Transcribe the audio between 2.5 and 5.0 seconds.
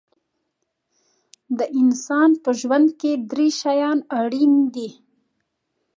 ژوند کې درې شیان اړین دي.